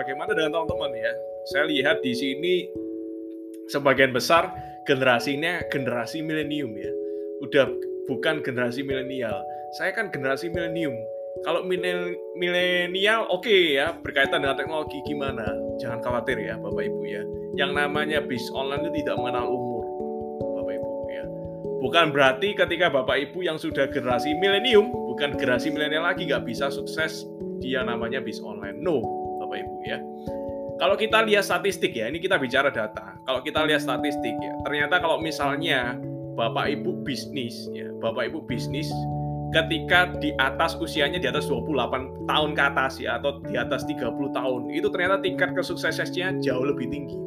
[0.00, 1.12] bagaimana dengan teman-teman ya?
[1.52, 2.54] Saya lihat di sini
[3.68, 4.48] sebagian besar
[4.88, 6.88] generasinya generasi milenium ya.
[7.44, 7.68] Udah
[8.08, 9.36] bukan generasi milenial.
[9.76, 10.96] Saya kan generasi milenium.
[11.44, 11.62] Kalau
[12.34, 15.46] milenial oke okay ya, berkaitan dengan teknologi gimana?
[15.78, 17.22] Jangan khawatir ya Bapak Ibu ya.
[17.60, 19.84] Yang namanya bis online itu tidak mengenal umur.
[20.58, 21.24] Bapak Ibu ya.
[21.84, 26.72] Bukan berarti ketika Bapak Ibu yang sudah generasi milenium, bukan generasi milenial lagi nggak bisa
[26.72, 27.28] sukses
[27.60, 28.80] dia namanya bis online.
[28.80, 29.04] No,
[29.50, 29.98] Bapak Ibu ya.
[30.78, 33.18] Kalau kita lihat statistik ya, ini kita bicara data.
[33.26, 35.98] Kalau kita lihat statistik ya, ternyata kalau misalnya
[36.38, 38.86] Bapak Ibu bisnis ya, Bapak Ibu bisnis
[39.50, 44.06] ketika di atas usianya di atas 28 tahun ke atas ya atau di atas 30
[44.30, 47.18] tahun, itu ternyata tingkat kesuksesannya jauh lebih tinggi.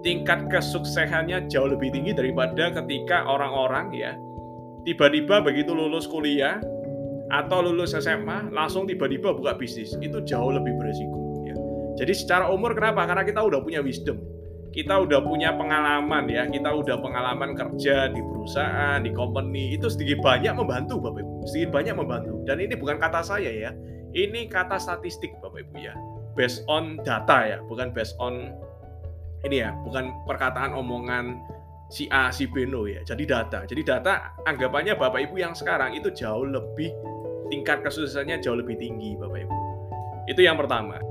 [0.00, 4.16] Tingkat kesuksesannya jauh lebih tinggi daripada ketika orang-orang ya
[4.88, 6.56] tiba-tiba begitu lulus kuliah
[7.30, 11.56] atau lulus SMA langsung tiba-tiba buka bisnis itu jauh lebih beresiko ya.
[12.02, 13.06] Jadi secara umur kenapa?
[13.06, 14.18] Karena kita udah punya wisdom.
[14.70, 20.22] Kita udah punya pengalaman ya, kita udah pengalaman kerja di perusahaan, di company, itu sedikit
[20.22, 21.34] banyak membantu Bapak Ibu.
[21.50, 22.38] Sedikit banyak membantu.
[22.46, 23.74] Dan ini bukan kata saya ya.
[24.14, 25.94] Ini kata statistik Bapak Ibu ya.
[26.38, 28.54] Based on data ya, bukan based on
[29.42, 31.42] ini ya, bukan perkataan omongan
[31.90, 33.02] si A, si B, no ya.
[33.02, 33.66] Jadi data.
[33.66, 36.94] Jadi data anggapannya Bapak Ibu yang sekarang itu jauh lebih
[37.50, 39.56] tingkat kesusahannya jauh lebih tinggi Bapak Ibu.
[40.30, 41.02] Itu yang pertama.